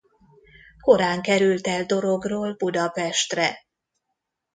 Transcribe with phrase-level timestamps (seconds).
[0.81, 3.59] Korán került el Dorogról Budapestre.